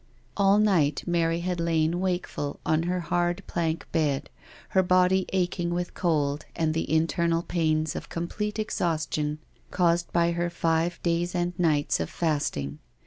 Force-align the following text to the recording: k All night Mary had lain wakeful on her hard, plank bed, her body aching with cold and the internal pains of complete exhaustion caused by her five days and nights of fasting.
k 0.01 0.05
All 0.37 0.57
night 0.57 1.03
Mary 1.05 1.41
had 1.41 1.59
lain 1.59 1.99
wakeful 1.99 2.59
on 2.65 2.81
her 2.89 3.01
hard, 3.01 3.43
plank 3.45 3.85
bed, 3.91 4.31
her 4.69 4.81
body 4.81 5.27
aching 5.31 5.71
with 5.75 5.93
cold 5.93 6.47
and 6.55 6.73
the 6.73 6.91
internal 6.91 7.43
pains 7.43 7.95
of 7.95 8.09
complete 8.09 8.57
exhaustion 8.57 9.37
caused 9.69 10.11
by 10.11 10.31
her 10.31 10.49
five 10.49 10.99
days 11.03 11.35
and 11.35 11.53
nights 11.59 11.99
of 11.99 12.09
fasting. 12.09 12.79